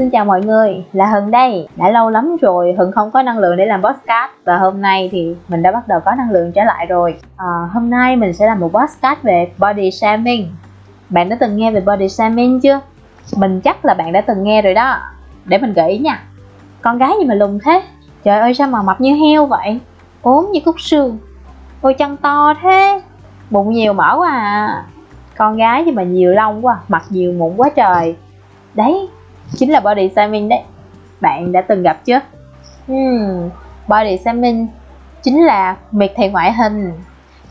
[0.00, 1.68] Xin chào mọi người, là Hân đây.
[1.76, 5.08] Đã lâu lắm rồi Hân không có năng lượng để làm podcast Và hôm nay
[5.12, 7.18] thì mình đã bắt đầu có năng lượng trở lại rồi.
[7.36, 10.48] À, Hôm nay mình sẽ làm một podcast về body shaming.
[11.10, 12.80] Bạn đã từng nghe về body shaming chưa?
[13.36, 14.98] Mình chắc là bạn đã từng nghe rồi đó.
[15.44, 16.22] Để mình gợi ý nha.
[16.82, 17.82] Con gái gì mà lùn thế?
[18.24, 19.80] Trời ơi sao mà mập như heo vậy?
[20.22, 21.18] Ốm như cúc xương
[21.80, 23.02] ôi chân to thế.
[23.50, 24.84] Bụng nhiều mỡ quá à.
[25.36, 28.16] Con gái gì mà nhiều lông quá mặt nhiều mụn quá trời.
[28.74, 29.08] Đấy
[29.56, 30.60] chính là body shaming đấy.
[31.20, 32.20] Bạn đã từng gặp chưa?
[32.86, 33.50] Hmm,
[33.88, 34.68] body shaming
[35.22, 36.92] chính là miệt thị ngoại hình.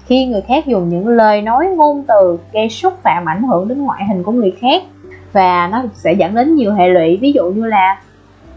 [0.06, 3.84] Khi người khác dùng những lời nói ngôn từ gây xúc phạm ảnh hưởng đến
[3.84, 4.84] ngoại hình của người khác
[5.34, 8.02] và nó sẽ dẫn đến nhiều hệ lụy ví dụ như là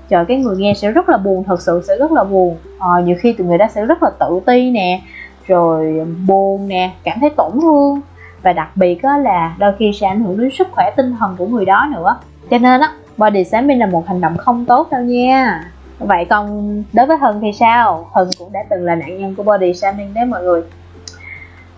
[0.09, 2.57] trời cái người nghe sẽ rất là buồn thật sự sẽ rất là buồn.
[2.79, 5.01] À, nhiều khi từ người đó sẽ rất là tự ti nè
[5.47, 8.01] rồi buồn nè cảm thấy tổn thương.
[8.43, 11.47] Và đặc biệt là đôi khi sẽ ảnh hưởng đến sức khỏe tinh thần của
[11.47, 12.17] người đó nữa.
[12.51, 12.93] Cho nên á
[13.23, 15.65] body shaming là một hành động không tốt đâu nha.
[15.99, 18.11] Vậy còn đối với hân thì sao?
[18.13, 20.63] Hân cũng đã từng là nạn nhân của body shaming đấy mọi người.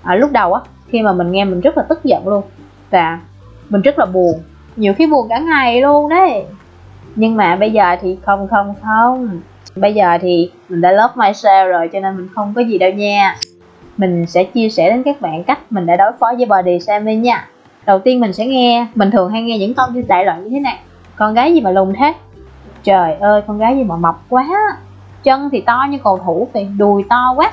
[0.03, 2.43] À, lúc đầu á khi mà mình nghe mình rất là tức giận luôn.
[2.91, 3.21] Và
[3.69, 4.41] mình rất là buồn.
[4.77, 6.45] Nhiều khi buồn cả ngày luôn đấy.
[7.17, 9.41] Nhưng mà bây giờ thì không không không.
[9.77, 12.91] Bây giờ thì mình đã love myself rồi cho nên mình không có gì đâu
[12.91, 13.37] nha.
[13.97, 17.23] Mình sẽ chia sẻ đến các bạn cách mình đã đối phó với body shaming
[17.23, 17.49] nha.
[17.87, 18.87] Đầu tiên mình sẽ nghe.
[18.95, 20.79] Mình thường hay nghe những câu như đại loại như thế này
[21.17, 22.15] con gái gì mà lùn thế?
[22.83, 24.47] Trời ơi con gái gì mà mập quá.
[25.23, 27.53] Chân thì to như cầu thủ vậy đùi to quá.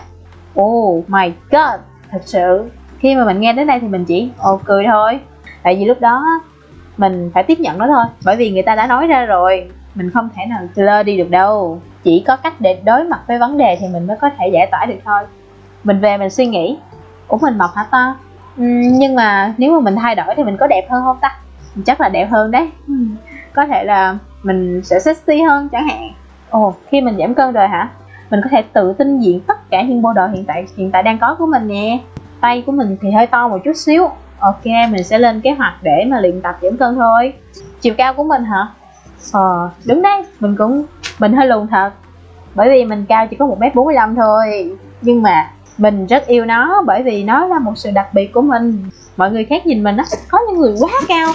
[0.59, 1.79] Oh my god
[2.11, 2.69] thật sự.
[2.99, 5.19] Khi mà mình nghe đến đây thì mình chỉ ồ cười thôi.
[5.63, 6.23] Tại vì lúc đó
[6.97, 9.69] mình phải tiếp nhận nó thôi bởi vì người ta đã nói ra rồi.
[9.95, 11.81] Mình không thể nào lơ đi được đâu.
[12.03, 14.67] Chỉ có cách để đối mặt với vấn đề thì mình mới có thể giải
[14.71, 15.23] tỏa được thôi.
[15.83, 16.77] Mình về mình suy nghĩ
[17.27, 18.15] ủa mình mập hả ta?
[18.57, 21.37] Ừ, nhưng mà nếu mà mình thay đổi thì mình có đẹp hơn không ta?
[21.85, 22.69] Chắc là đẹp hơn đấy
[23.53, 26.11] có thể là mình sẽ sexy hơn chẳng hạn.
[26.49, 27.89] Ồ, khi mình giảm cân rồi hả?
[28.29, 31.03] Mình có thể tự tin diện tất cả những bộ đồ hiện tại hiện tại
[31.03, 32.00] đang có của mình nè.
[32.41, 34.09] Tay của mình thì hơi to một chút xíu.
[34.39, 37.34] Ok, mình sẽ lên kế hoạch để mà luyện tập giảm cân thôi.
[37.81, 38.67] Chiều cao của mình hả?
[39.31, 40.85] Ờ đúng đấy mình cũng,
[41.19, 41.91] mình hơi lùn thật.
[42.56, 44.75] Bởi vì mình cao chỉ có một m bốn thôi.
[45.01, 48.41] Nhưng mà mình rất yêu nó bởi vì nó là một sự đặc biệt của
[48.41, 48.83] mình.
[49.18, 51.28] Mọi người khác nhìn mình á, có những người quá cao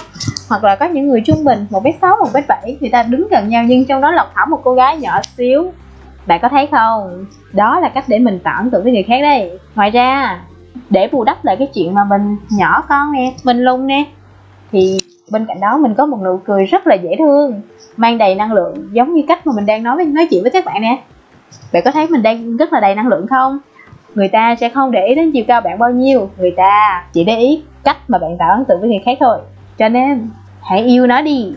[0.49, 3.03] hoặc là có những người trung bình, một mét sáu, một mét bảy, người ta
[3.03, 5.71] đứng gần nhau nhưng trong đó lọc thỏm một cô gái nhỏ xíu.
[6.25, 7.25] Bạn có thấy không?
[7.53, 9.59] Đó là cách để mình tạo ấn tượng với người khác đây.
[9.75, 10.39] Ngoài ra,
[10.89, 14.03] để bù đắp lại cái chuyện mà mình nhỏ con nè, mình lung nè,
[14.71, 14.97] thì
[15.31, 17.61] bên cạnh đó mình có một nụ cười rất là dễ thương,
[17.97, 20.51] mang đầy năng lượng giống như cách mà mình đang nói với, nói chuyện với
[20.51, 21.03] các bạn nè.
[21.73, 23.59] Bạn có thấy mình đang rất là đầy năng lượng không?
[24.15, 27.23] Người ta sẽ không để ý đến chiều cao bạn bao nhiêu, người ta chỉ
[27.23, 29.39] để ý cách mà bạn tạo ấn tượng với người khác thôi
[29.77, 30.29] cho nên,
[30.61, 31.53] hãy yêu nó đi.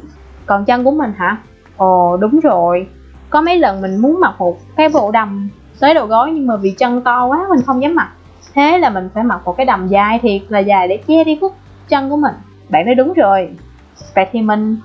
[0.47, 1.37] Còn chân của mình hả?
[1.77, 2.87] Ồ, đúng rồi.
[3.31, 5.49] Có mấy lần mình muốn mặc một cái bộ đầm
[5.81, 8.09] tới đầu gối nhưng mà vì chân to quá, mình không dám mặc.
[8.55, 11.39] Thế là mình phải mặc một cái đầm dài thiệt là dài để che đi
[11.41, 11.57] khúc
[11.89, 12.35] chân của mình.
[12.69, 13.49] Bạn nói đúng rồi.
[14.15, 14.77] Vậy thì mình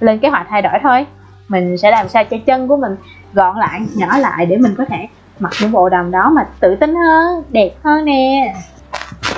[0.00, 1.06] lên kế hoạch thay đổi thôi.
[1.48, 2.96] Mình sẽ làm sao cho chân của mình
[3.32, 6.76] gọn lại, nhỏ lại để mình có thể mặc những bộ đầm đó mà tự
[6.80, 8.54] tin hơn, đẹp hơn nè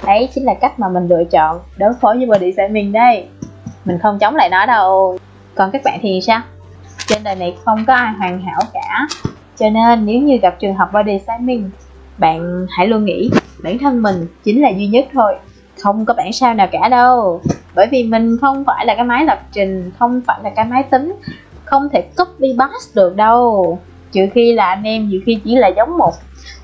[0.06, 3.28] đấy chính là cách mà mình lựa chọn đối phó với body shaming đây
[3.88, 5.18] mình không chống lại nó đâu.
[5.54, 6.40] Còn các bạn thì sao?
[7.06, 9.06] Trên đời này không có ai hoàn hảo cả.
[9.56, 11.70] Cho nên nếu như gặp trường hợp body shaming,
[12.18, 13.30] bạn hãy luôn nghĩ
[13.62, 15.36] bản thân mình chính là duy nhất thôi.
[15.82, 17.40] Không có bản sao nào cả đâu.
[17.74, 20.82] Bởi vì mình không phải là cái máy lập trình, không phải là cái máy
[20.82, 21.14] tính,
[21.64, 23.78] không thể copy paste được đâu.
[24.12, 26.14] Trừ khi là anh em, nhiều khi chỉ là giống một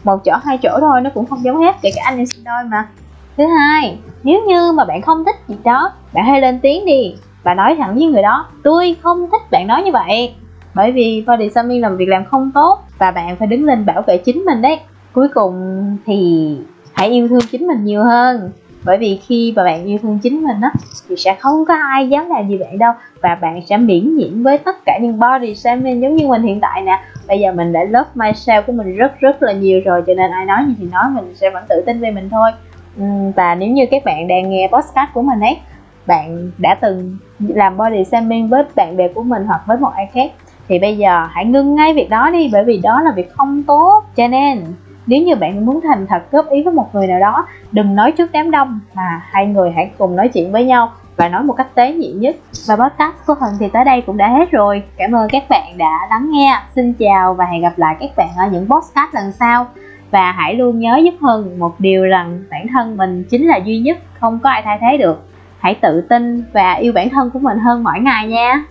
[0.05, 1.77] một chỗ, hai chỗ thôi, nó cũng không giống hết.
[1.83, 2.89] Kể cả anh em sinh đôi mà
[3.37, 7.15] thứ hai, nếu như mà bạn không thích gì đó, bạn hãy lên tiếng đi.
[7.43, 10.35] Và nói thẳng với người đó, tôi không thích bạn nói như vậy.
[10.75, 13.87] Bởi vì body shaming là một việc làm không tốt và bạn phải đứng lên
[13.87, 14.81] bảo vệ chính mình đấy.
[15.13, 16.49] Cuối cùng thì
[16.93, 18.51] hãy yêu thương chính mình nhiều hơn.
[18.85, 20.73] Bởi vì khi mà bạn yêu thương chính mình á,
[21.09, 24.43] thì sẽ không có ai dám làm gì bạn đâu và bạn sẽ miễn nhiễm
[24.43, 27.01] với tất cả những body shaming giống như mình hiện tại nè.
[27.29, 30.31] Bây giờ mình đã love myself của mình rất rất là nhiều rồi, cho nên
[30.31, 32.51] ai nói gì thì nói, mình sẽ vẫn tự tin về mình thôi.
[32.97, 33.05] Ừ,
[33.37, 35.59] và nếu như các bạn đang nghe podcast của mình ấy,
[36.07, 40.07] bạn đã từng làm body shaming với bạn bè của mình hoặc với một ai
[40.13, 40.33] khác,
[40.69, 43.63] thì bây giờ hãy ngưng ngay việc đó đi, bởi vì đó là việc không
[43.63, 44.05] tốt.
[44.17, 44.65] Cho nên,
[45.07, 48.13] nếu như bạn muốn thành thật góp ý với một người nào đó, đừng nói
[48.13, 51.53] trước đám đông, mà hai người hãy cùng nói chuyện với nhau và nói một
[51.53, 52.37] cách tế nhị nhất.
[52.67, 54.83] Và podcast của phần thì tới đây cũng đã hết rồi.
[54.97, 56.59] Cảm ơn các bạn đã lắng nghe.
[56.75, 59.67] Xin chào và hẹn gặp lại các bạn ở những podcast lần sau
[60.11, 63.79] và hãy luôn nhớ giúp hơn một điều rằng bản thân mình chính là duy
[63.79, 65.29] nhất, không có ai thay thế được.
[65.59, 68.65] Hãy tự tin và yêu bản thân của mình hơn mỗi ngày nha.